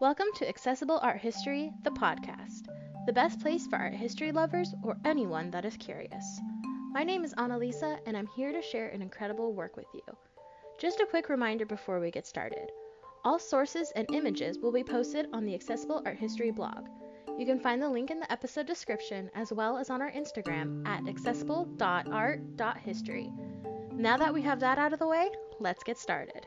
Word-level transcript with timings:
Welcome 0.00 0.28
to 0.36 0.48
Accessible 0.48 1.00
Art 1.02 1.18
History, 1.18 1.72
the 1.82 1.90
podcast, 1.90 2.68
the 3.06 3.12
best 3.12 3.40
place 3.40 3.66
for 3.66 3.76
art 3.76 3.94
history 3.94 4.30
lovers 4.30 4.72
or 4.84 4.96
anyone 5.04 5.50
that 5.50 5.64
is 5.64 5.76
curious. 5.76 6.40
My 6.92 7.02
name 7.02 7.24
is 7.24 7.34
Annalisa, 7.34 7.98
and 8.06 8.16
I'm 8.16 8.28
here 8.36 8.52
to 8.52 8.62
share 8.62 8.90
an 8.90 9.02
incredible 9.02 9.52
work 9.52 9.76
with 9.76 9.88
you. 9.92 10.02
Just 10.78 11.00
a 11.00 11.06
quick 11.06 11.28
reminder 11.28 11.66
before 11.66 11.98
we 11.98 12.12
get 12.12 12.28
started 12.28 12.70
all 13.24 13.38
sources 13.38 13.90
and 13.96 14.06
images 14.12 14.58
will 14.58 14.72
be 14.72 14.84
posted 14.84 15.26
on 15.32 15.44
the 15.44 15.54
Accessible 15.54 16.02
Art 16.06 16.16
History 16.16 16.50
blog. 16.50 16.88
You 17.36 17.44
can 17.44 17.60
find 17.60 17.82
the 17.82 17.88
link 17.88 18.10
in 18.10 18.20
the 18.20 18.32
episode 18.32 18.66
description 18.66 19.30
as 19.34 19.52
well 19.52 19.76
as 19.76 19.90
on 19.90 20.00
our 20.00 20.12
Instagram 20.12 20.86
at 20.86 21.06
accessible.art.history. 21.08 23.32
Now 23.92 24.16
that 24.16 24.32
we 24.32 24.40
have 24.42 24.60
that 24.60 24.78
out 24.78 24.92
of 24.92 25.00
the 25.00 25.08
way, 25.08 25.28
let's 25.60 25.82
get 25.82 25.98
started. 25.98 26.46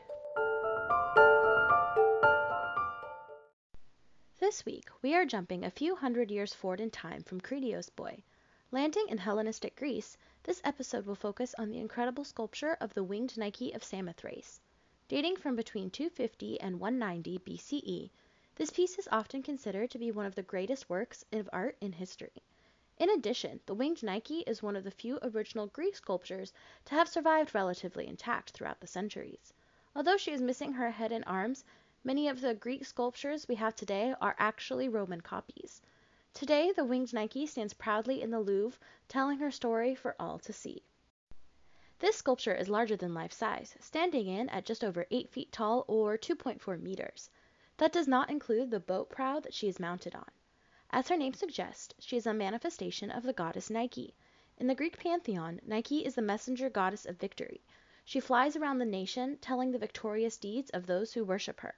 This 4.52 4.66
week, 4.66 4.90
we 5.00 5.14
are 5.14 5.24
jumping 5.24 5.64
a 5.64 5.70
few 5.70 5.96
hundred 5.96 6.30
years 6.30 6.52
forward 6.52 6.78
in 6.78 6.90
time 6.90 7.22
from 7.22 7.40
Kritios 7.40 7.88
Boy. 7.96 8.22
Landing 8.70 9.06
in 9.08 9.16
Hellenistic 9.16 9.74
Greece, 9.76 10.18
this 10.42 10.60
episode 10.62 11.06
will 11.06 11.14
focus 11.14 11.54
on 11.56 11.70
the 11.70 11.78
incredible 11.78 12.22
sculpture 12.22 12.76
of 12.78 12.92
the 12.92 13.02
winged 13.02 13.38
Nike 13.38 13.72
of 13.72 13.82
Samothrace. 13.82 14.60
Dating 15.08 15.36
from 15.36 15.56
between 15.56 15.88
250 15.88 16.60
and 16.60 16.78
190 16.78 17.38
BCE, 17.38 18.10
this 18.56 18.68
piece 18.68 18.98
is 18.98 19.08
often 19.10 19.42
considered 19.42 19.90
to 19.90 19.98
be 19.98 20.10
one 20.10 20.26
of 20.26 20.34
the 20.34 20.42
greatest 20.42 20.86
works 20.90 21.24
of 21.32 21.48
art 21.50 21.78
in 21.80 21.92
history. 21.92 22.42
In 22.98 23.08
addition, 23.08 23.58
the 23.64 23.74
winged 23.74 24.02
Nike 24.02 24.40
is 24.40 24.62
one 24.62 24.76
of 24.76 24.84
the 24.84 24.90
few 24.90 25.18
original 25.22 25.68
Greek 25.68 25.96
sculptures 25.96 26.52
to 26.84 26.94
have 26.94 27.08
survived 27.08 27.54
relatively 27.54 28.06
intact 28.06 28.50
throughout 28.50 28.80
the 28.80 28.86
centuries. 28.86 29.54
Although 29.96 30.18
she 30.18 30.32
is 30.32 30.42
missing 30.42 30.74
her 30.74 30.90
head 30.90 31.10
and 31.10 31.24
arms, 31.26 31.64
Many 32.04 32.26
of 32.26 32.40
the 32.40 32.52
Greek 32.52 32.84
sculptures 32.84 33.46
we 33.46 33.54
have 33.54 33.76
today 33.76 34.12
are 34.20 34.34
actually 34.36 34.88
Roman 34.88 35.20
copies. 35.20 35.80
Today, 36.34 36.72
the 36.72 36.84
winged 36.84 37.14
Nike 37.14 37.46
stands 37.46 37.74
proudly 37.74 38.22
in 38.22 38.30
the 38.30 38.40
Louvre, 38.40 38.80
telling 39.06 39.38
her 39.38 39.52
story 39.52 39.94
for 39.94 40.16
all 40.18 40.40
to 40.40 40.52
see. 40.52 40.82
This 42.00 42.16
sculpture 42.16 42.56
is 42.56 42.68
larger 42.68 42.96
than 42.96 43.14
life 43.14 43.32
size, 43.32 43.76
standing 43.78 44.26
in 44.26 44.48
at 44.48 44.64
just 44.64 44.82
over 44.82 45.06
8 45.12 45.30
feet 45.30 45.52
tall 45.52 45.84
or 45.86 46.18
2.4 46.18 46.82
meters. 46.82 47.30
That 47.76 47.92
does 47.92 48.08
not 48.08 48.30
include 48.30 48.72
the 48.72 48.80
boat 48.80 49.08
prow 49.08 49.38
that 49.38 49.54
she 49.54 49.68
is 49.68 49.78
mounted 49.78 50.16
on. 50.16 50.30
As 50.90 51.06
her 51.06 51.16
name 51.16 51.34
suggests, 51.34 51.94
she 52.00 52.16
is 52.16 52.26
a 52.26 52.34
manifestation 52.34 53.12
of 53.12 53.22
the 53.22 53.32
goddess 53.32 53.70
Nike. 53.70 54.16
In 54.58 54.66
the 54.66 54.74
Greek 54.74 54.98
pantheon, 54.98 55.60
Nike 55.64 56.04
is 56.04 56.16
the 56.16 56.22
messenger 56.22 56.68
goddess 56.68 57.06
of 57.06 57.16
victory. 57.18 57.62
She 58.04 58.18
flies 58.18 58.56
around 58.56 58.78
the 58.78 58.84
nation, 58.84 59.38
telling 59.40 59.70
the 59.70 59.78
victorious 59.78 60.36
deeds 60.36 60.68
of 60.70 60.86
those 60.86 61.12
who 61.12 61.24
worship 61.24 61.60
her. 61.60 61.76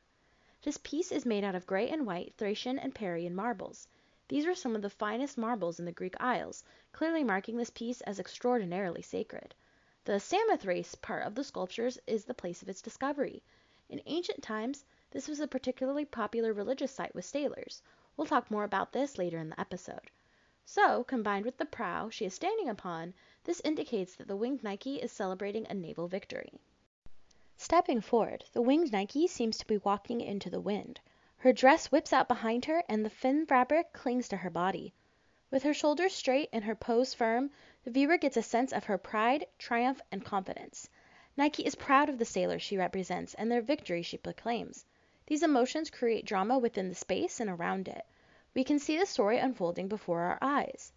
This 0.64 0.78
piece 0.78 1.12
is 1.12 1.26
made 1.26 1.44
out 1.44 1.54
of 1.54 1.66
gray 1.66 1.90
and 1.90 2.06
white 2.06 2.32
Thracian 2.38 2.78
and 2.78 2.94
Parian 2.94 3.34
marbles. 3.34 3.86
These 4.28 4.46
were 4.46 4.54
some 4.54 4.74
of 4.74 4.80
the 4.80 4.88
finest 4.88 5.36
marbles 5.36 5.78
in 5.78 5.84
the 5.84 5.92
Greek 5.92 6.14
Isles, 6.18 6.64
clearly 6.90 7.22
marking 7.22 7.58
this 7.58 7.68
piece 7.68 8.00
as 8.00 8.18
extraordinarily 8.18 9.02
sacred. 9.02 9.54
The 10.04 10.18
Samothrace 10.18 10.94
part 10.94 11.26
of 11.26 11.34
the 11.34 11.44
sculptures 11.44 11.98
is 12.06 12.24
the 12.24 12.32
place 12.32 12.62
of 12.62 12.70
its 12.70 12.80
discovery. 12.80 13.42
In 13.90 14.00
ancient 14.06 14.42
times, 14.42 14.86
this 15.10 15.28
was 15.28 15.38
a 15.38 15.46
particularly 15.46 16.06
popular 16.06 16.54
religious 16.54 16.92
site 16.92 17.14
with 17.14 17.26
sailors. 17.26 17.82
We'll 18.16 18.26
talk 18.26 18.50
more 18.50 18.64
about 18.64 18.90
this 18.90 19.18
later 19.18 19.36
in 19.36 19.50
the 19.50 19.60
episode. 19.60 20.10
So, 20.64 21.04
combined 21.04 21.44
with 21.44 21.58
the 21.58 21.66
prow 21.66 22.08
she 22.08 22.24
is 22.24 22.32
standing 22.32 22.70
upon, 22.70 23.12
this 23.44 23.60
indicates 23.66 24.14
that 24.14 24.28
the 24.28 24.36
winged 24.36 24.62
Nike 24.62 24.96
is 24.96 25.12
celebrating 25.12 25.66
a 25.66 25.74
naval 25.74 26.08
victory. 26.08 26.58
Stepping 27.56 28.00
forward, 28.00 28.44
the 28.52 28.60
winged 28.60 28.90
Nike 28.90 29.28
seems 29.28 29.58
to 29.58 29.66
be 29.68 29.78
walking 29.78 30.20
into 30.20 30.50
the 30.50 30.60
wind. 30.60 30.98
Her 31.36 31.52
dress 31.52 31.92
whips 31.92 32.12
out 32.12 32.26
behind 32.26 32.64
her 32.64 32.82
and 32.88 33.04
the 33.04 33.08
thin 33.08 33.46
fabric 33.46 33.92
clings 33.92 34.26
to 34.30 34.36
her 34.38 34.50
body. 34.50 34.92
With 35.52 35.62
her 35.62 35.72
shoulders 35.72 36.12
straight 36.12 36.48
and 36.52 36.64
her 36.64 36.74
pose 36.74 37.14
firm, 37.14 37.52
the 37.84 37.92
viewer 37.92 38.16
gets 38.16 38.36
a 38.36 38.42
sense 38.42 38.72
of 38.72 38.82
her 38.86 38.98
pride, 38.98 39.46
triumph, 39.56 40.00
and 40.10 40.24
confidence. 40.24 40.90
Nike 41.36 41.64
is 41.64 41.76
proud 41.76 42.08
of 42.08 42.18
the 42.18 42.24
sailors 42.24 42.60
she 42.60 42.76
represents 42.76 43.34
and 43.34 43.52
their 43.52 43.62
victory 43.62 44.02
she 44.02 44.18
proclaims. 44.18 44.84
These 45.26 45.44
emotions 45.44 45.90
create 45.90 46.24
drama 46.26 46.58
within 46.58 46.88
the 46.88 46.94
space 46.96 47.38
and 47.38 47.48
around 47.48 47.86
it. 47.86 48.04
We 48.52 48.64
can 48.64 48.80
see 48.80 48.98
the 48.98 49.06
story 49.06 49.38
unfolding 49.38 49.86
before 49.86 50.22
our 50.22 50.38
eyes. 50.42 50.92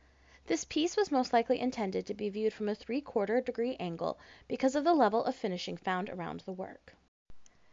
This 0.48 0.64
piece 0.64 0.96
was 0.96 1.12
most 1.12 1.34
likely 1.34 1.60
intended 1.60 2.06
to 2.08 2.14
be 2.14 2.30
viewed 2.30 2.54
from 2.54 2.70
a 2.70 2.76
three-quarter 2.76 3.42
degree 3.42 3.76
angle 3.82 4.18
because 4.48 4.78
of 4.78 4.86
the 4.86 4.94
level 4.94 5.26
of 5.26 5.36
finishing 5.36 5.76
found 5.76 6.10
around 6.10 6.40
the 6.40 6.54
work. 6.54 6.96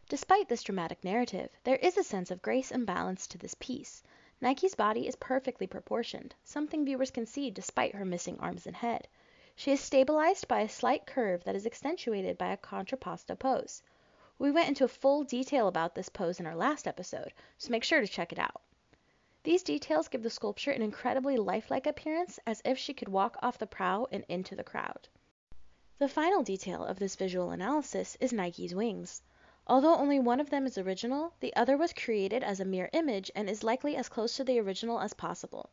Despite 0.09 0.49
this 0.49 0.61
dramatic 0.61 1.01
narrative, 1.01 1.49
there 1.63 1.77
is 1.77 1.95
a 1.95 2.03
sense 2.03 2.31
of 2.31 2.41
grace 2.41 2.71
and 2.71 2.85
balance 2.85 3.27
to 3.27 3.37
this 3.37 3.53
piece. 3.53 4.03
Nike's 4.41 4.75
body 4.75 5.07
is 5.07 5.15
perfectly 5.15 5.67
proportioned, 5.67 6.35
something 6.43 6.83
viewers 6.83 7.11
can 7.11 7.25
see 7.25 7.49
despite 7.49 7.95
her 7.95 8.03
missing 8.03 8.37
arms 8.41 8.67
and 8.67 8.75
head. 8.75 9.07
She 9.55 9.71
is 9.71 9.79
stabilized 9.79 10.49
by 10.49 10.59
a 10.59 10.67
slight 10.67 11.05
curve 11.05 11.45
that 11.45 11.55
is 11.55 11.65
accentuated 11.65 12.37
by 12.37 12.49
a 12.49 12.57
contrapposto 12.57 13.39
pose. 13.39 13.81
We 14.37 14.51
went 14.51 14.67
into 14.67 14.89
full 14.89 15.23
detail 15.23 15.69
about 15.69 15.95
this 15.95 16.09
pose 16.09 16.41
in 16.41 16.45
our 16.45 16.57
last 16.57 16.89
episode, 16.89 17.31
so 17.57 17.71
make 17.71 17.85
sure 17.85 18.01
to 18.01 18.07
check 18.07 18.33
it 18.33 18.37
out. 18.37 18.61
These 19.45 19.61
details 19.61 20.07
give 20.07 20.23
the 20.23 20.31
sculpture 20.31 20.71
an 20.71 20.81
incredibly 20.81 21.37
lifelike 21.37 21.85
appearance 21.85 22.39
as 22.47 22.63
if 22.65 22.79
she 22.79 22.95
could 22.95 23.09
walk 23.09 23.37
off 23.43 23.59
the 23.59 23.67
prow 23.67 24.07
and 24.11 24.25
into 24.27 24.55
the 24.55 24.63
crowd. 24.63 25.07
The 25.99 26.07
final 26.07 26.41
detail 26.41 26.83
of 26.83 26.97
this 26.97 27.15
visual 27.15 27.51
analysis 27.51 28.17
is 28.19 28.33
Nike's 28.33 28.73
wings. 28.73 29.21
Although 29.67 29.97
only 29.97 30.17
one 30.17 30.39
of 30.39 30.49
them 30.49 30.65
is 30.65 30.79
original, 30.79 31.35
the 31.41 31.55
other 31.55 31.77
was 31.77 31.93
created 31.93 32.43
as 32.43 32.59
a 32.59 32.65
mirror 32.65 32.89
image 32.91 33.29
and 33.35 33.47
is 33.47 33.63
likely 33.63 33.95
as 33.95 34.09
close 34.09 34.35
to 34.37 34.43
the 34.43 34.59
original 34.59 34.99
as 34.99 35.13
possible. 35.13 35.69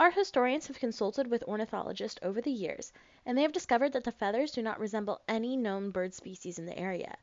Art 0.00 0.14
historians 0.14 0.66
have 0.66 0.80
consulted 0.80 1.28
with 1.28 1.44
ornithologists 1.44 2.18
over 2.22 2.40
the 2.40 2.50
years, 2.50 2.92
and 3.24 3.38
they 3.38 3.42
have 3.42 3.52
discovered 3.52 3.92
that 3.92 4.02
the 4.02 4.10
feathers 4.10 4.50
do 4.50 4.62
not 4.62 4.80
resemble 4.80 5.20
any 5.28 5.56
known 5.56 5.92
bird 5.92 6.12
species 6.12 6.58
in 6.58 6.66
the 6.66 6.76
area. 6.76 7.16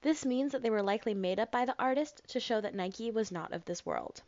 This 0.00 0.26
means 0.26 0.50
that 0.50 0.62
they 0.62 0.70
were 0.70 0.82
likely 0.82 1.14
made 1.14 1.38
up 1.38 1.52
by 1.52 1.64
the 1.64 1.76
artist 1.78 2.22
to 2.26 2.40
show 2.40 2.60
that 2.60 2.74
Nike 2.74 3.12
was 3.12 3.30
not 3.30 3.52
of 3.52 3.66
this 3.66 3.86
world. 3.86 4.24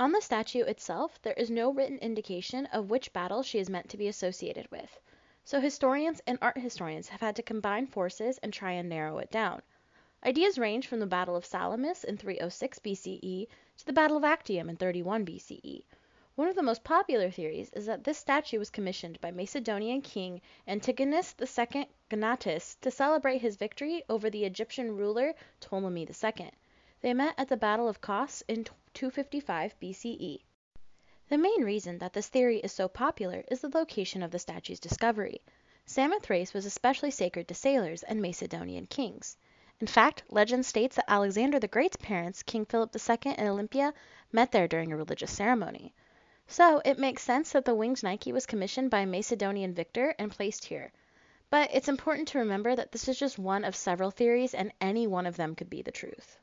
On 0.00 0.12
the 0.12 0.22
statue 0.22 0.62
itself 0.62 1.20
there 1.20 1.34
is 1.34 1.50
no 1.50 1.70
written 1.70 1.98
indication 1.98 2.64
of 2.72 2.88
which 2.88 3.12
battle 3.12 3.42
she 3.42 3.58
is 3.58 3.68
meant 3.68 3.90
to 3.90 3.98
be 3.98 4.08
associated 4.08 4.66
with, 4.70 4.98
so 5.44 5.60
historians 5.60 6.22
and 6.26 6.38
art 6.40 6.56
historians 6.56 7.10
have 7.10 7.20
had 7.20 7.36
to 7.36 7.42
combine 7.42 7.86
forces 7.86 8.38
and 8.38 8.50
try 8.50 8.72
and 8.72 8.88
narrow 8.88 9.18
it 9.18 9.30
down. 9.30 9.60
Ideas 10.24 10.58
range 10.58 10.86
from 10.86 11.00
the 11.00 11.06
Battle 11.06 11.36
of 11.36 11.44
Salamis 11.44 12.02
in 12.02 12.16
306 12.16 12.78
BCE 12.78 13.46
to 13.76 13.84
the 13.84 13.92
Battle 13.92 14.16
of 14.16 14.24
Actium 14.24 14.70
in 14.70 14.76
31 14.76 15.26
BCE. 15.26 15.84
One 16.34 16.48
of 16.48 16.56
the 16.56 16.62
most 16.62 16.82
popular 16.82 17.30
theories 17.30 17.68
is 17.74 17.84
that 17.84 18.04
this 18.04 18.16
statue 18.16 18.58
was 18.58 18.70
commissioned 18.70 19.20
by 19.20 19.30
Macedonian 19.30 20.00
king 20.00 20.40
Antigonus 20.66 21.34
II 21.38 21.90
Gonatas 22.08 22.80
to 22.80 22.90
celebrate 22.90 23.42
his 23.42 23.56
victory 23.56 24.02
over 24.08 24.30
the 24.30 24.46
Egyptian 24.46 24.96
ruler 24.96 25.34
Ptolemy 25.60 26.08
II. 26.08 26.50
They 27.02 27.14
met 27.14 27.34
at 27.38 27.48
the 27.48 27.56
Battle 27.56 27.88
of 27.88 28.02
Kos 28.02 28.42
in 28.46 28.64
255 28.92 29.74
BCE. 29.80 30.42
The 31.30 31.38
main 31.38 31.64
reason 31.64 31.96
that 31.96 32.12
this 32.12 32.28
theory 32.28 32.58
is 32.58 32.72
so 32.72 32.88
popular 32.88 33.42
is 33.50 33.62
the 33.62 33.70
location 33.70 34.22
of 34.22 34.30
the 34.30 34.38
statue's 34.38 34.78
discovery. 34.78 35.40
Samothrace 35.86 36.52
was 36.52 36.66
especially 36.66 37.10
sacred 37.10 37.48
to 37.48 37.54
sailors 37.54 38.02
and 38.02 38.20
Macedonian 38.20 38.86
kings. 38.86 39.38
In 39.80 39.86
fact, 39.86 40.24
legend 40.28 40.66
states 40.66 40.96
that 40.96 41.10
Alexander 41.10 41.58
the 41.58 41.68
Great's 41.68 41.96
parents, 41.96 42.42
King 42.42 42.66
Philip 42.66 42.94
II 42.94 43.34
and 43.34 43.48
Olympia, 43.48 43.94
met 44.30 44.52
there 44.52 44.68
during 44.68 44.92
a 44.92 44.96
religious 44.98 45.32
ceremony. 45.32 45.94
So 46.48 46.82
it 46.84 46.98
makes 46.98 47.22
sense 47.22 47.52
that 47.52 47.64
the 47.64 47.74
winged 47.74 48.02
Nike 48.02 48.30
was 48.30 48.44
commissioned 48.44 48.90
by 48.90 49.00
a 49.00 49.06
Macedonian 49.06 49.72
victor 49.72 50.14
and 50.18 50.30
placed 50.30 50.66
here. 50.66 50.92
But 51.48 51.70
it's 51.72 51.88
important 51.88 52.28
to 52.28 52.40
remember 52.40 52.76
that 52.76 52.92
this 52.92 53.08
is 53.08 53.18
just 53.18 53.38
one 53.38 53.64
of 53.64 53.74
several 53.74 54.10
theories 54.10 54.52
and 54.52 54.70
any 54.82 55.06
one 55.06 55.24
of 55.24 55.38
them 55.38 55.54
could 55.54 55.70
be 55.70 55.80
the 55.80 55.90
truth. 55.90 56.38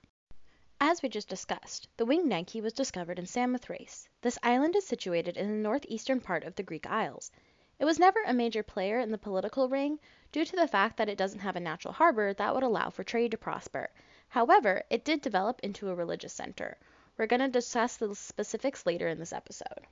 As 0.80 1.02
we 1.02 1.10
just 1.10 1.28
discussed, 1.28 1.88
the 1.98 2.06
winged 2.06 2.30
Nike 2.30 2.62
was 2.62 2.72
discovered 2.72 3.18
in 3.18 3.26
Samothrace. 3.26 4.08
This 4.22 4.38
island 4.44 4.76
is 4.76 4.86
situated 4.86 5.36
in 5.36 5.48
the 5.48 5.56
northeastern 5.56 6.22
part 6.22 6.44
of 6.44 6.54
the 6.54 6.62
Greek 6.62 6.86
Isles. 6.86 7.32
It 7.80 7.86
was 7.86 7.98
never 7.98 8.22
a 8.22 8.34
major 8.34 8.62
player 8.62 9.00
in 9.00 9.10
the 9.10 9.18
political 9.18 9.70
ring 9.70 10.00
due 10.32 10.46
to 10.46 10.56
the 10.56 10.68
fact 10.68 10.98
that 10.98 11.10
it 11.10 11.18
doesn't 11.18 11.40
have 11.40 11.56
a 11.56 11.60
natural 11.60 11.96
harbor 11.96 12.32
that 12.32 12.54
would 12.54 12.62
allow 12.62 12.92
for 12.92 13.04
trade 13.04 13.32
to 13.32 13.40
prosper. 13.40 13.90
However, 14.30 14.84
it 14.92 15.04
did 15.04 15.22
develop 15.22 15.60
into 15.64 15.90
a 15.90 15.96
religious 15.96 16.34
center. 16.34 16.78
We're 17.18 17.26
going 17.26 17.40
to 17.40 17.48
discuss 17.48 17.98
the 17.98 18.14
specifics 18.14 18.86
later 18.86 19.08
in 19.08 19.18
this 19.18 19.34
episode. 19.34 19.88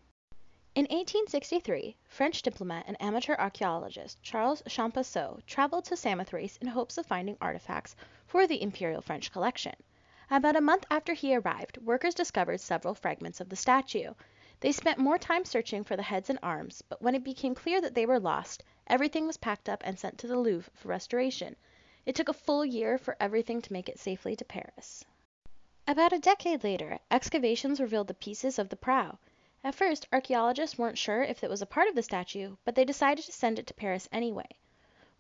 In 0.76 0.84
1863, 0.84 1.98
French 2.08 2.44
diplomat 2.44 2.86
and 2.88 3.02
amateur 3.02 3.34
archaeologist 3.34 4.22
Charles 4.22 4.62
Champoiseau 4.68 5.40
traveled 5.48 5.86
to 5.86 5.98
Samothrace 5.98 6.58
in 6.58 6.68
hopes 6.68 7.00
of 7.00 7.08
finding 7.08 7.38
artifacts 7.42 7.96
for 8.28 8.46
the 8.46 8.62
Imperial 8.62 9.02
French 9.02 9.32
collection. 9.32 9.74
About 10.32 10.56
a 10.56 10.62
month 10.62 10.86
after 10.90 11.14
he 11.14 11.36
arrived, 11.36 11.78
workers 11.78 12.16
discovered 12.16 12.60
several 12.60 12.96
fragments 12.96 13.40
of 13.40 13.50
the 13.50 13.56
statue. 13.56 14.16
They 14.60 14.72
spent 14.72 14.98
more 14.98 15.20
time 15.20 15.46
searching 15.46 15.84
for 15.84 15.96
the 15.96 16.02
heads 16.02 16.32
and 16.32 16.40
arms, 16.42 16.82
but 16.82 17.00
when 17.00 17.14
it 17.14 17.24
became 17.24 17.54
clear 17.54 17.80
that 17.82 17.94
they 17.94 18.08
were 18.08 18.20
lost, 18.20 18.64
everything 18.88 19.28
was 19.28 19.38
packed 19.38 19.70
up 19.70 19.84
and 19.86 20.00
sent 20.00 20.18
to 20.18 20.28
the 20.28 20.40
Louvre 20.40 20.72
for 20.74 20.88
restoration. 20.88 21.56
It 22.08 22.16
took 22.16 22.28
a 22.28 22.34
full 22.34 22.66
year 22.66 22.98
for 22.98 23.16
everything 23.20 23.62
to 23.62 23.72
make 23.74 23.88
it 23.88 24.00
safely 24.00 24.36
to 24.36 24.44
Paris. 24.46 25.06
About 25.88 26.12
a 26.12 26.18
decade 26.18 26.64
later, 26.64 26.98
excavations 27.12 27.80
revealed 27.80 28.08
the 28.08 28.16
pieces 28.16 28.58
of 28.58 28.70
the 28.70 28.76
prow. 28.76 29.20
At 29.64 29.76
first, 29.76 30.08
archaeologists 30.12 30.76
weren't 30.76 30.98
sure 30.98 31.22
if 31.22 31.44
it 31.44 31.52
was 31.52 31.62
a 31.62 31.68
part 31.68 31.88
of 31.88 31.94
the 31.94 32.02
statue, 32.02 32.56
but 32.66 32.74
they 32.74 32.84
decided 32.84 33.26
to 33.26 33.32
send 33.32 33.60
it 33.60 33.68
to 33.68 33.76
Paris 33.76 34.10
anyway. 34.12 34.50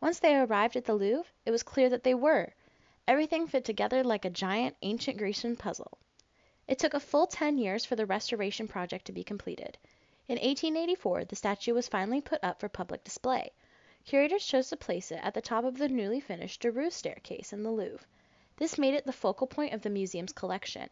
Once 0.02 0.18
they 0.18 0.36
arrived 0.36 0.75
at 0.75 0.86
the 0.86 0.96
Louvre, 0.96 1.31
it 1.46 1.52
was 1.52 1.62
clear 1.62 1.90
that 1.90 2.04
they 2.04 2.16
were. 2.16 2.56
Everything 3.07 3.46
fit 3.46 3.63
together 3.63 4.04
like 4.04 4.25
a 4.25 4.31
giant 4.31 4.75
ancient 4.81 5.18
Grecian 5.18 5.56
puzzle. 5.56 6.00
It 6.68 6.80
took 6.80 6.96
a 6.96 7.00
full 7.00 7.28
ten 7.28 7.60
years 7.60 7.86
for 7.86 7.96
the 7.96 8.07
restoration 8.07 8.68
project 8.68 9.06
to 9.06 9.12
be 9.12 9.24
completed. 9.24 9.78
In 10.28 10.38
1884 10.38 11.25
the 11.25 11.36
statue 11.36 11.75
was 11.75 11.88
finally 11.88 12.19
put 12.19 12.44
up 12.44 12.60
for 12.60 12.68
public 12.68 13.04
display. 13.04 13.52
Curators 14.06 14.44
chose 14.44 14.69
to 14.69 14.75
place 14.75 15.12
it 15.12 15.19
at 15.22 15.36
the 15.36 15.42
top 15.42 15.66
of 15.66 15.78
the 15.78 15.88
newly 15.88 16.19
finished 16.19 16.62
Daru 16.62 16.90
staircase 16.90 17.54
in 17.54 17.62
the 17.62 17.69
Louvre. 17.69 18.07
This 18.57 18.80
made 18.80 18.96
it 18.96 19.06
the 19.06 19.13
focal 19.13 19.46
point 19.46 19.74
of 19.74 19.84
the 19.84 19.90
museum's 19.92 20.34
collection. 20.34 20.90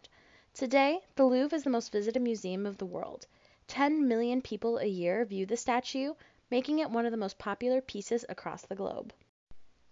Today, 0.53 0.99
the 1.15 1.25
Louvre 1.25 1.55
is 1.55 1.63
the 1.63 1.71
most 1.71 1.91
visited 1.91 2.21
museum 2.21 2.67
of 2.67 2.77
the 2.77 2.85
world. 2.85 3.25
Ten 3.67 4.07
million 4.07 4.43
people 4.43 4.77
a 4.77 4.85
year 4.85 5.25
view 5.25 5.47
the 5.47 5.57
statue, 5.57 6.13
making 6.51 6.77
it 6.77 6.91
one 6.91 7.07
of 7.07 7.11
the 7.11 7.17
most 7.17 7.39
popular 7.39 7.81
pieces 7.81 8.23
across 8.29 8.61
the 8.61 8.75
globe. 8.75 9.11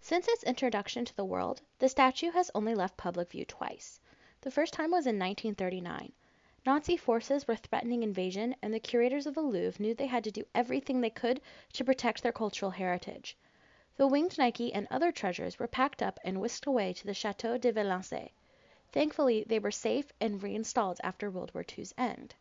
Since 0.03 0.27
its 0.27 0.43
introduction 0.43 1.05
to 1.05 1.15
the 1.15 1.23
world, 1.23 1.61
the 1.77 1.87
statue 1.87 2.31
has 2.31 2.49
only 2.55 2.73
left 2.73 2.97
public 2.97 3.29
view 3.29 3.45
twice. 3.45 3.99
The 4.41 4.49
first 4.49 4.73
time 4.73 4.89
was 4.89 5.05
in 5.05 5.19
1939. 5.19 6.11
Nazi 6.65 6.97
forces 6.97 7.47
were 7.47 7.55
threatening 7.55 8.01
invasion, 8.01 8.55
and 8.63 8.73
the 8.73 8.79
curators 8.79 9.27
of 9.27 9.35
the 9.35 9.43
Louvre 9.43 9.79
knew 9.79 9.93
they 9.93 10.07
had 10.07 10.23
to 10.23 10.31
do 10.31 10.47
everything 10.55 11.01
they 11.01 11.11
could 11.11 11.39
to 11.73 11.85
protect 11.85 12.23
their 12.23 12.31
cultural 12.31 12.71
heritage. 12.71 13.37
The 13.97 14.07
winged 14.07 14.39
Nike 14.39 14.73
and 14.73 14.87
other 14.89 15.11
treasures 15.11 15.59
were 15.59 15.67
packed 15.67 16.01
up 16.01 16.19
and 16.23 16.41
whisked 16.41 16.65
away 16.65 16.93
to 16.93 17.05
the 17.05 17.11
Château 17.11 17.61
de 17.61 17.71
Valençay. 17.71 18.31
Thankfully, 18.91 19.43
they 19.43 19.59
were 19.59 19.69
safe 19.69 20.11
and 20.19 20.41
reinstalled 20.41 20.99
after 21.03 21.29
World 21.29 21.53
War 21.53 21.63
II's 21.77 21.93
end. 21.95 22.33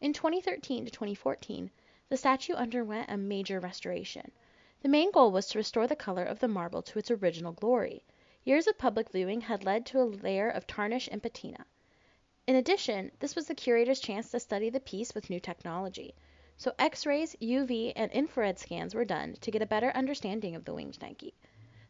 In 0.00 0.12
2013 0.12 0.84
to 0.84 0.90
2014, 0.92 1.72
the 2.10 2.16
statue 2.16 2.54
underwent 2.54 3.10
a 3.10 3.16
major 3.16 3.58
restoration. 3.58 4.30
The 4.82 4.88
main 4.88 5.10
goal 5.10 5.30
was 5.32 5.46
to 5.48 5.58
restore 5.58 5.86
the 5.86 5.96
color 5.96 6.24
of 6.24 6.38
the 6.38 6.48
marble 6.48 6.82
to 6.82 6.98
its 6.98 7.10
original 7.10 7.52
glory. 7.52 8.04
Years 8.44 8.66
of 8.66 8.78
public 8.78 9.10
viewing 9.10 9.40
had 9.40 9.64
led 9.64 9.86
to 9.86 10.00
a 10.00 10.04
layer 10.04 10.48
of 10.48 10.66
tarnish 10.66 11.08
and 11.10 11.22
patina. 11.22 11.66
In 12.46 12.56
addition, 12.56 13.10
this 13.18 13.34
was 13.34 13.48
the 13.48 13.54
curator's 13.54 14.00
chance 14.00 14.30
to 14.30 14.38
study 14.38 14.70
the 14.70 14.78
piece 14.78 15.14
with 15.14 15.30
new 15.30 15.40
technology. 15.40 16.14
So 16.58 16.72
X-rays, 16.78 17.34
UV, 17.42 17.92
and 17.96 18.12
infrared 18.12 18.58
scans 18.58 18.94
were 18.94 19.04
done 19.04 19.34
to 19.40 19.50
get 19.50 19.62
a 19.62 19.66
better 19.66 19.90
understanding 19.90 20.54
of 20.54 20.64
the 20.64 20.72
winged 20.72 21.02
Nike. 21.02 21.34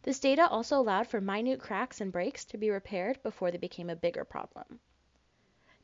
This 0.02 0.18
data 0.18 0.48
also 0.48 0.78
allowed 0.78 1.08
for 1.08 1.20
minute 1.20 1.60
cracks 1.60 2.00
and 2.00 2.12
breaks 2.12 2.44
to 2.46 2.56
be 2.56 2.70
repaired 2.70 3.22
before 3.22 3.50
they 3.50 3.58
became 3.58 3.90
a 3.90 3.96
bigger 3.96 4.24
problem. 4.24 4.80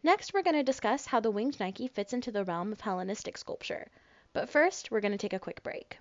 Next, 0.03 0.33
we're 0.33 0.43
going 0.43 0.57
to 0.57 0.63
discuss 0.63 1.07
how 1.07 1.21
the 1.21 1.31
winged 1.31 1.61
Nike 1.61 1.87
fits 1.87 2.13
into 2.13 2.33
the 2.33 2.45
realm 2.45 2.73
of 2.73 2.81
Hellenistic 2.81 3.37
sculpture. 3.37 3.89
But 4.33 4.49
first, 4.49 4.91
we're 4.91 5.01
going 5.01 5.13
to 5.13 5.19
take 5.19 5.33
a 5.33 5.39
quick 5.39 5.63
break. 5.63 5.99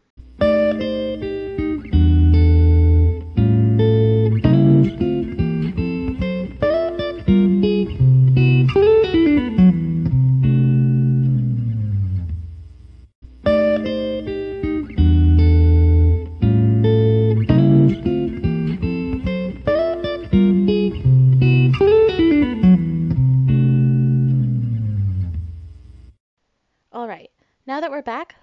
We're 0.73 1.30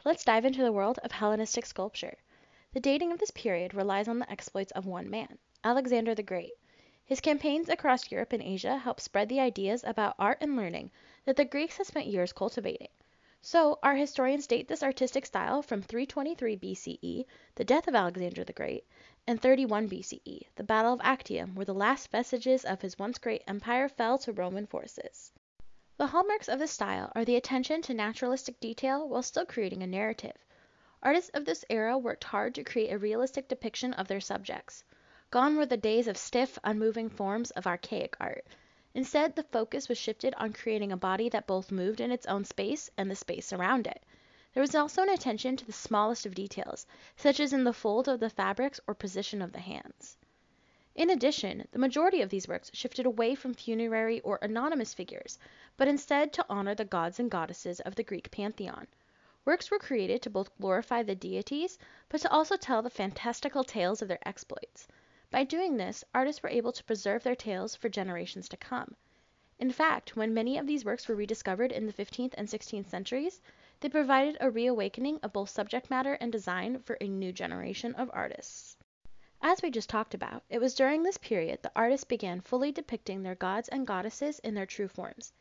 let's 0.09 0.25
dive 0.25 0.47
into 0.47 0.63
the 0.63 0.73
world 0.73 0.99
of 1.05 1.13
Hellenistic 1.13 1.67
sculpture. 1.67 2.17
The 2.73 2.81
dating 2.81 3.13
of 3.13 3.19
this 3.19 3.31
period 3.31 3.75
relies 3.75 4.09
on 4.09 4.19
the 4.19 4.33
exploits 4.33 4.73
of 4.73 4.87
one 4.87 5.11
man, 5.11 5.37
Alexander 5.63 6.15
the 6.15 6.23
Great. 6.23 6.55
His 7.05 7.21
campaigns 7.21 7.69
across 7.69 8.11
Europe 8.11 8.33
and 8.33 8.43
Asia 8.43 8.79
helped 8.79 9.03
spread 9.03 9.29
the 9.29 9.41
ideas 9.41 9.85
about 9.85 10.15
art 10.19 10.39
and 10.41 10.57
learning 10.57 10.93
that 11.27 11.37
the 11.37 11.45
Greeks 11.45 11.77
had 11.77 11.87
spent 11.89 12.07
years 12.07 12.33
cultivating. 12.33 12.89
So, 13.43 13.79
our 13.83 13.97
historians 13.97 14.47
date 14.47 14.67
this 14.67 14.83
artistic 14.83 15.27
style 15.27 15.61
from 15.61 15.83
323 15.83 16.57
BCE, 16.57 17.27
the 17.57 17.65
death 17.65 17.87
of 17.87 17.95
Alexander 17.95 18.45
the 18.45 18.55
Great, 18.55 18.87
and 19.27 19.39
31 19.39 19.91
BCE, 19.91 20.47
the 20.57 20.65
Battle 20.65 20.95
of 20.95 21.03
Actium, 21.03 21.55
where 21.55 21.67
the 21.67 21.75
last 21.75 22.11
vestiges 22.11 22.65
of 22.65 22.81
his 22.81 22.99
once 22.99 23.19
great 23.19 23.43
empire 23.47 23.91
fell 23.91 24.17
to 24.21 24.33
Roman 24.33 24.67
forces. 24.67 25.33
The 25.99 26.07
hallmarks 26.07 26.49
of 26.49 26.61
this 26.61 26.71
style 26.71 27.11
are 27.17 27.25
the 27.25 27.35
attention 27.35 27.83
to 27.83 27.93
naturalistic 27.93 28.61
detail 28.61 29.09
while 29.09 29.21
still 29.21 29.45
creating 29.45 29.83
a 29.83 29.87
narrative. 29.89 30.37
Artists 31.03 31.31
of 31.35 31.45
this 31.45 31.65
era 31.69 31.99
worked 31.99 32.23
hard 32.23 32.55
to 32.55 32.63
create 32.63 32.93
a 32.93 32.99
realistic 32.99 33.49
depiction 33.49 33.93
of 33.95 34.07
their 34.07 34.21
subjects. 34.21 34.85
Gone 35.33 35.57
were 35.57 35.67
the 35.67 35.77
days 35.77 36.07
of 36.07 36.17
stiff, 36.17 36.57
unmoving 36.63 37.09
forms 37.09 37.51
of 37.51 37.67
archaic 37.67 38.17
art. 38.21 38.47
Instead, 38.95 39.35
the 39.35 39.43
focus 39.43 39.89
was 39.89 39.99
shifted 39.99 40.35
on 40.37 40.53
creating 40.53 40.93
a 40.93 40.97
body 40.97 41.29
that 41.31 41.49
both 41.49 41.73
moved 41.73 42.01
in 42.01 42.13
its 42.13 42.27
own 42.27 42.45
space 42.45 42.89
and 42.97 43.11
the 43.11 43.17
space 43.17 43.53
around 43.53 43.89
it. 43.89 44.05
There 44.55 44.61
was 44.61 44.77
also 44.77 45.03
an 45.03 45.09
attention 45.09 45.57
to 45.57 45.65
the 45.65 45.73
smallest 45.73 46.25
of 46.27 46.35
details, 46.37 46.87
such 47.17 47.41
as 47.41 47.53
in 47.53 47.65
the 47.65 47.73
fold 47.73 48.07
of 48.07 48.21
the 48.21 48.31
fabrics 48.31 48.79
or 48.87 48.95
position 48.95 49.43
of 49.43 49.51
the 49.51 49.59
hands. 49.59 50.17
In 50.99 51.11
addition, 51.11 51.69
the 51.71 51.79
majority 51.79 52.23
of 52.23 52.29
these 52.29 52.49
works 52.49 52.73
shifted 52.75 53.07
away 53.07 53.37
from 53.37 53.55
funerary 53.55 54.19
or 54.23 54.41
anonymous 54.43 54.95
figures, 54.95 55.39
but 55.77 55.87
instead 55.87 56.33
to 56.33 56.47
honor 56.51 56.75
the 56.75 56.85
gods 56.85 57.21
and 57.21 57.31
goddesses 57.31 57.79
of 57.79 57.95
the 57.95 58.03
Greek 58.03 58.33
pantheon. 58.33 58.89
Works 59.45 59.71
were 59.71 59.79
created 59.79 60.23
to 60.23 60.31
both 60.31 60.51
glorify 60.59 61.05
the 61.05 61.15
deities, 61.15 61.79
but 62.09 62.21
to 62.23 62.31
also 62.33 62.57
tell 62.57 62.83
the 62.83 62.91
fantastical 62.91 63.63
tales 63.63 64.03
of 64.03 64.09
their 64.09 64.19
exploits. 64.27 64.89
By 65.31 65.45
doing 65.45 65.77
this, 65.77 66.03
artists 66.13 66.43
were 66.43 66.49
able 66.49 66.73
to 66.73 66.83
preserve 66.83 67.23
their 67.23 67.37
tales 67.37 67.77
for 67.77 67.89
generations 67.89 68.49
to 68.49 68.57
come. 68.57 68.97
In 69.61 69.71
fact, 69.71 70.17
when 70.17 70.35
many 70.35 70.59
of 70.59 70.67
these 70.67 70.85
works 70.85 71.07
were 71.07 71.15
rediscovered 71.15 71.71
in 71.71 71.87
the 71.87 71.93
fifteenth 71.93 72.35
and 72.37 72.51
sixteenth 72.51 72.91
centuries, 72.91 73.41
they 73.79 73.89
provided 73.89 74.37
a 74.41 74.51
reawakening 74.51 75.21
of 75.23 75.33
both 75.33 75.51
subject 75.51 75.91
matter 75.91 76.15
and 76.15 76.33
design 76.33 76.81
for 76.81 76.99
a 77.01 77.07
new 77.07 77.31
generation 77.31 77.95
of 77.95 78.11
artists. 78.13 78.77
As 79.41 79.63
we 79.63 79.71
just 79.71 79.89
talked 79.89 80.15
about, 80.15 80.43
it 80.51 80.61
was 80.61 80.75
during 80.75 81.05
this 81.05 81.17
period 81.17 81.63
the 81.63 81.71
artists 81.77 82.03
began 82.03 82.41
fully 82.41 82.73
depicting 82.73 83.23
their 83.23 83.37
gods 83.37 83.69
and 83.69 83.87
goddesses 83.87 84.41
in 84.41 84.53
their 84.55 84.67
true 84.67 84.89
forms. 84.89 85.33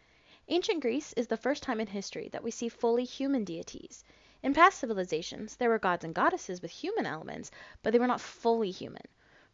Ancient 0.50 0.82
Greece 0.82 1.14
is 1.14 1.26
the 1.26 1.36
first 1.36 1.64
time 1.64 1.80
in 1.80 1.88
history 1.88 2.30
that 2.30 2.44
we 2.44 2.52
see 2.52 2.70
fully 2.70 3.06
human 3.06 3.44
deities. 3.44 4.04
In 4.44 4.54
past 4.54 4.78
civilizations, 4.78 5.56
there 5.56 5.70
were 5.70 5.80
gods 5.80 6.04
and 6.04 6.14
goddesses 6.14 6.62
with 6.62 6.70
human 6.70 7.08
elements, 7.08 7.50
but 7.82 7.92
they 7.92 7.98
were 7.98 8.06
not 8.06 8.22
fully 8.22 8.70
human. 8.70 9.02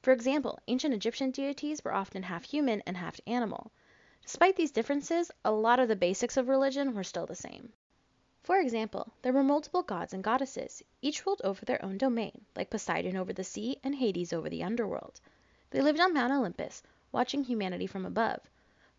For 0.01 0.11
example, 0.11 0.59
ancient 0.67 0.93
Egyptian 0.93 1.31
deities 1.31 1.81
were 1.85 1.93
often 1.93 2.23
half 2.23 2.43
human 2.43 2.83
and 2.85 2.97
half 2.97 3.21
animal. 3.25 3.71
Despite 4.23 4.57
these 4.57 4.71
differences, 4.71 5.31
a 5.45 5.53
lot 5.53 5.79
of 5.79 5.87
the 5.87 5.95
basics 5.95 6.35
of 6.35 6.49
religion 6.49 6.93
were 6.93 7.05
still 7.05 7.25
the 7.25 7.33
same. 7.33 7.71
For 8.43 8.59
example, 8.59 9.13
there 9.21 9.31
were 9.31 9.41
multiple 9.41 9.83
gods 9.83 10.13
and 10.13 10.21
goddesses, 10.21 10.83
each 11.01 11.25
ruled 11.25 11.41
over 11.45 11.63
their 11.63 11.81
own 11.81 11.97
domain, 11.97 12.43
like 12.57 12.69
Poseidon 12.69 13.15
over 13.15 13.31
the 13.31 13.41
sea 13.45 13.79
and 13.85 13.95
Hades 13.95 14.33
over 14.33 14.49
the 14.49 14.63
underworld. 14.63 15.21
They 15.69 15.79
lived 15.79 16.01
on 16.01 16.13
Mount 16.13 16.33
Olympus, 16.33 16.83
watching 17.13 17.45
humanity 17.45 17.87
from 17.87 18.05
above. 18.05 18.41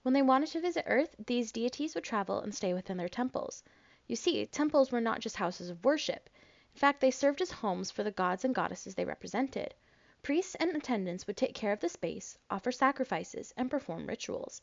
When 0.01 0.15
they 0.15 0.23
wanted 0.23 0.49
to 0.53 0.63
visit 0.63 0.87
Earth, 0.89 1.15
these 1.19 1.53
deities 1.53 1.95
would 1.95 2.05
travel 2.05 2.41
and 2.41 2.55
stay 2.55 2.73
within 2.73 2.97
their 2.97 3.07
temples. 3.11 3.63
You 4.07 4.17
see, 4.17 4.47
temples 4.47 4.91
were 4.91 5.03
not 5.03 5.21
just 5.21 5.37
houses 5.37 5.69
of 5.69 5.85
worship. 5.85 6.31
In 6.73 6.79
fact, 6.79 7.03
they 7.03 7.11
served 7.11 7.43
as 7.43 7.51
homes 7.51 7.91
for 7.91 8.03
the 8.03 8.11
gods 8.11 8.47
and 8.47 8.55
goddesses 8.55 8.95
they 8.95 9.05
represented. 9.05 9.75
Priests 10.23 10.55
and 10.55 10.75
attendants 10.75 11.27
would 11.27 11.37
take 11.37 11.55
care 11.55 11.73
of 11.73 11.81
the 11.81 11.91
space, 11.91 12.39
offer 12.49 12.73
sacrifices, 12.73 13.53
and 13.59 13.71
perform 13.71 14.07
rituals. 14.07 14.63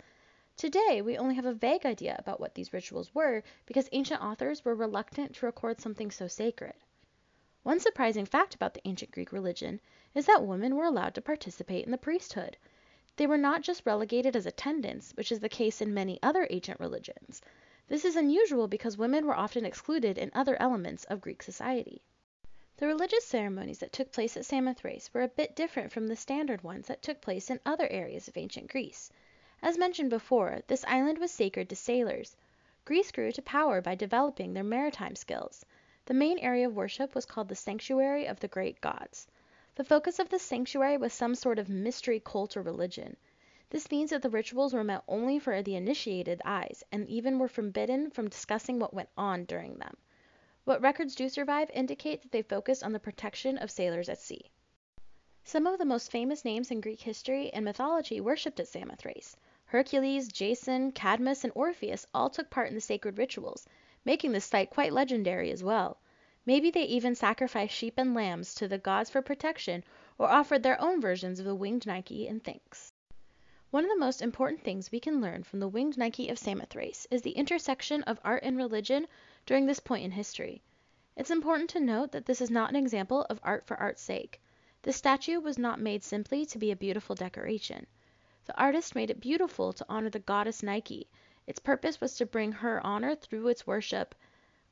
Today, 0.58 1.02
we 1.02 1.18
only 1.18 1.36
have 1.36 1.46
a 1.46 1.54
vague 1.54 1.86
idea 1.86 2.16
about 2.20 2.40
what 2.40 2.56
these 2.56 2.74
rituals 2.74 3.16
were 3.16 3.44
because 3.66 3.88
ancient 3.92 4.22
authors 4.22 4.66
were 4.66 4.76
reluctant 4.76 5.34
to 5.36 5.46
record 5.46 5.80
something 5.80 6.12
so 6.12 6.28
sacred. 6.28 6.74
One 7.64 7.80
surprising 7.80 8.26
fact 8.26 8.56
about 8.56 8.74
the 8.74 8.88
ancient 8.88 9.12
Greek 9.12 9.32
religion 9.32 9.80
is 10.14 10.26
that 10.26 10.46
women 10.46 10.76
were 10.76 10.86
allowed 10.86 11.16
to 11.16 11.22
participate 11.22 11.86
in 11.86 11.92
the 11.92 11.98
priesthood. 11.98 12.58
They 13.16 13.28
were 13.28 13.38
not 13.38 13.62
just 13.62 13.86
relegated 13.86 14.36
as 14.36 14.46
attendants, 14.46 15.12
which 15.14 15.32
is 15.32 15.40
the 15.40 15.48
case 15.48 15.80
in 15.80 15.94
many 15.94 16.18
other 16.24 16.48
ancient 16.50 16.80
religions. 16.80 17.42
This 17.88 18.04
is 18.04 18.16
unusual 18.16 18.68
because 18.68 18.98
women 18.98 19.26
were 19.26 19.38
often 19.38 19.66
excluded 19.66 20.18
in 20.18 20.32
other 20.34 20.60
elements 20.60 21.04
of 21.04 21.22
Greek 21.22 21.44
society. 21.44 22.02
The 22.78 22.88
religious 22.88 23.26
ceremonies 23.26 23.78
that 23.78 23.94
took 23.94 24.12
place 24.12 24.36
at 24.36 24.46
Samothrace 24.46 25.14
were 25.14 25.22
a 25.22 25.28
bit 25.28 25.56
different 25.56 25.92
from 25.92 26.08
the 26.08 26.16
standard 26.16 26.64
ones 26.64 26.88
that 26.88 27.02
took 27.04 27.22
place 27.22 27.52
in 27.52 27.60
other 27.64 27.88
areas 27.90 28.28
of 28.28 28.38
ancient 28.38 28.72
Greece. 28.72 29.12
As 29.64 29.78
mentioned 29.78 30.10
before, 30.10 30.62
this 30.68 30.84
island 30.86 31.20
was 31.20 31.32
sacred 31.32 31.70
to 31.70 31.76
sailors. 31.76 32.36
Greece 32.84 33.12
grew 33.12 33.32
to 33.32 33.42
power 33.44 33.80
by 33.80 33.94
developing 33.94 34.54
their 34.54 34.64
maritime 34.64 35.16
skills. 35.16 35.64
The 36.06 36.16
main 36.16 36.40
area 36.40 36.68
of 36.68 36.76
worship 36.76 37.14
was 37.14 37.28
called 37.28 37.48
the 37.48 37.56
Sanctuary 37.56 38.26
of 38.26 38.40
the 38.40 38.48
Great 38.48 38.82
Gods. 38.82 39.28
The 39.76 39.84
focus 39.84 40.18
of 40.18 40.30
this 40.30 40.42
sanctuary 40.42 40.98
was 40.98 41.14
some 41.14 41.36
sort 41.36 41.60
of 41.60 41.70
mystery 41.70 42.20
cult 42.20 42.58
or 42.58 42.64
religion. 42.64 43.16
This 43.70 43.90
means 43.92 44.10
that 44.10 44.24
the 44.24 44.32
rituals 44.32 44.74
were 44.74 44.84
meant 44.84 45.04
only 45.08 45.38
for 45.38 45.62
the 45.62 45.76
initiated 45.76 46.42
eyes 46.44 46.84
and 46.92 47.08
even 47.08 47.38
were 47.38 47.48
forbidden 47.48 48.10
from 48.10 48.30
discussing 48.30 48.80
what 48.80 48.96
went 48.96 49.10
on 49.16 49.46
during 49.46 49.76
them. 49.76 49.96
What 50.66 50.82
records 50.82 51.16
do 51.16 51.30
survive 51.30 51.70
indicate 51.70 52.24
that 52.24 52.32
they 52.32 52.42
focused 52.42 52.84
on 52.84 52.94
the 52.94 53.00
protection 53.00 53.60
of 53.60 53.70
sailors 53.72 54.10
at 54.10 54.20
sea. 54.20 54.50
Some 55.44 55.66
of 55.66 55.80
the 55.80 55.86
most 55.86 56.12
famous 56.12 56.46
names 56.46 56.70
in 56.70 56.82
Greek 56.82 57.02
history 57.02 57.54
and 57.54 57.64
mythology 57.64 58.20
worshipped 58.20 58.60
at 58.60 58.68
Samothrace. 58.68 59.36
Hercules, 59.72 60.28
Jason, 60.28 60.92
Cadmus, 60.92 61.46
and 61.46 61.54
Orpheus 61.56 62.06
all 62.14 62.30
took 62.30 62.50
part 62.50 62.68
in 62.68 62.76
the 62.76 62.82
sacred 62.82 63.18
rituals, 63.18 63.66
making 64.04 64.34
this 64.34 64.44
site 64.44 64.70
quite 64.70 64.92
legendary 64.92 65.50
as 65.50 65.64
well. 65.64 65.98
Maybe 66.46 66.70
they 66.70 66.84
even 66.84 67.16
sacrificed 67.16 67.74
sheep 67.74 67.94
and 67.96 68.14
lambs 68.14 68.54
to 68.56 68.68
the 68.68 68.78
gods 68.78 69.10
for 69.10 69.22
protection 69.22 69.86
or 70.18 70.28
offered 70.28 70.62
their 70.62 70.82
own 70.82 71.00
versions 71.00 71.40
of 71.40 71.46
the 71.46 71.56
winged 71.56 71.88
Nike 71.88 72.28
in 72.28 72.42
thanks. 72.42 72.92
One 73.70 73.86
of 73.86 73.90
the 73.90 73.96
most 73.96 74.22
important 74.22 74.62
things 74.62 74.92
we 74.92 75.00
can 75.00 75.22
learn 75.22 75.42
from 75.44 75.62
the 75.62 75.70
winged 75.70 75.98
Nike 75.98 76.28
of 76.28 76.38
Samothrace 76.38 77.08
is 77.10 77.22
the 77.22 77.32
intersection 77.32 78.04
of 78.04 78.20
art 78.26 78.44
and 78.44 78.58
religion 78.58 79.08
during 79.46 79.68
this 79.68 79.80
point 79.80 80.04
in 80.04 80.12
history. 80.12 80.62
It's 81.16 81.32
important 81.32 81.70
to 81.70 81.80
note 81.80 82.12
that 82.12 82.26
this 82.26 82.42
is 82.42 82.52
not 82.52 82.72
an 82.72 82.76
example 82.76 83.26
of 83.30 83.40
art 83.42 83.66
for 83.66 83.80
art's 83.80 84.02
sake. 84.02 84.42
The 84.82 84.92
statue 84.92 85.40
was 85.40 85.58
not 85.58 85.80
made 85.80 86.04
simply 86.04 86.46
to 86.48 86.58
be 86.58 86.72
a 86.72 86.76
beautiful 86.76 87.16
decoration. 87.16 87.88
The 88.46 88.60
artist 88.60 88.96
made 88.96 89.12
it 89.12 89.22
beautiful 89.22 89.72
to 89.72 89.86
honor 89.88 90.10
the 90.10 90.18
goddess 90.18 90.64
Nike. 90.64 91.08
Its 91.46 91.60
purpose 91.60 92.02
was 92.02 92.16
to 92.16 92.26
bring 92.26 92.52
her 92.52 92.84
honor 92.84 93.14
through 93.14 93.48
its 93.50 93.68
worship. 93.68 94.16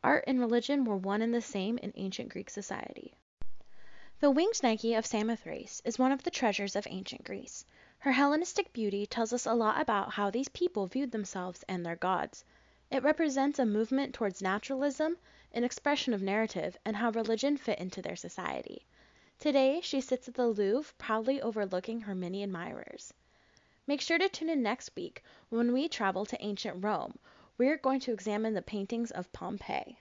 Art 0.03 0.23
and 0.25 0.39
religion 0.39 0.85
were 0.85 0.97
one 0.97 1.21
and 1.21 1.33
the 1.33 1.41
same 1.41 1.77
in 1.77 1.93
ancient 1.95 2.29
Greek 2.29 2.49
society. 2.49 3.13
The 4.21 4.31
winged 4.31 4.63
Nike 4.63 4.95
of 4.95 5.05
Samothrace 5.05 5.81
is 5.85 5.99
one 5.99 6.11
of 6.11 6.23
the 6.23 6.31
treasures 6.31 6.75
of 6.75 6.87
ancient 6.89 7.23
Greece. 7.23 7.63
Her 7.99 8.11
Hellenistic 8.11 8.73
beauty 8.73 9.05
tells 9.05 9.33
us 9.33 9.45
a 9.45 9.53
lot 9.53 9.79
about 9.79 10.13
how 10.13 10.29
these 10.29 10.49
people 10.49 10.87
viewed 10.87 11.11
themselves 11.11 11.63
and 11.69 11.85
their 11.85 11.95
gods. 11.95 12.43
It 12.89 13.03
represents 13.03 13.59
a 13.59 13.65
movement 13.65 14.15
towards 14.15 14.41
naturalism, 14.41 15.17
an 15.53 15.63
expression 15.63 16.13
of 16.13 16.23
narrative, 16.23 16.75
and 16.85 16.95
how 16.95 17.11
religion 17.11 17.55
fit 17.55 17.77
into 17.77 18.01
their 18.01 18.15
society. 18.15 18.87
Today, 19.37 19.79
she 19.81 20.01
sits 20.01 20.27
at 20.27 20.33
the 20.33 20.47
Louvre, 20.47 20.93
proudly 20.97 21.41
overlooking 21.41 22.01
her 22.01 22.15
many 22.15 22.41
admirers. 22.41 23.13
Make 23.89 24.01
sure 24.01 24.19
to 24.19 24.29
tune 24.29 24.51
in 24.51 24.61
next 24.61 24.91
week 24.95 25.23
when 25.49 25.73
we 25.73 25.87
travel 25.87 26.23
to 26.27 26.45
ancient 26.45 26.83
Rome. 26.83 27.17
We're 27.57 27.77
going 27.77 27.99
to 28.01 28.13
examine 28.13 28.53
the 28.53 28.61
paintings 28.61 29.09
of 29.09 29.33
Pompeii. 29.33 29.97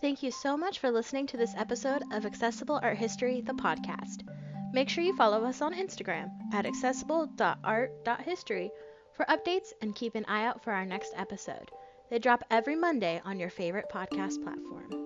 Thank 0.00 0.22
you 0.22 0.30
so 0.30 0.56
much 0.56 0.78
for 0.78 0.90
listening 0.90 1.26
to 1.26 1.36
this 1.36 1.54
episode 1.54 2.02
of 2.12 2.24
Accessible 2.24 2.80
Art 2.82 2.96
History, 2.96 3.42
the 3.42 3.52
podcast. 3.52 4.26
Make 4.72 4.88
sure 4.88 5.04
you 5.04 5.14
follow 5.14 5.44
us 5.44 5.60
on 5.60 5.74
Instagram 5.74 6.30
at 6.54 6.64
accessible.art.history 6.64 8.70
for 9.12 9.26
updates 9.26 9.74
and 9.82 9.94
keep 9.94 10.14
an 10.14 10.24
eye 10.24 10.46
out 10.46 10.64
for 10.64 10.72
our 10.72 10.86
next 10.86 11.12
episode. 11.14 11.70
They 12.08 12.18
drop 12.18 12.42
every 12.50 12.74
Monday 12.74 13.20
on 13.22 13.38
your 13.38 13.50
favorite 13.50 13.90
podcast 13.92 14.42
platform. 14.42 14.99